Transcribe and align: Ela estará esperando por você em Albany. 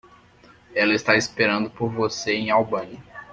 Ela 0.73 0.95
estará 0.95 1.15
esperando 1.19 1.69
por 1.69 1.87
você 1.93 2.33
em 2.33 2.49
Albany. 2.49 2.99